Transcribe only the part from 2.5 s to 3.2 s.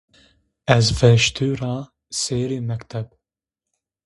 mekteb.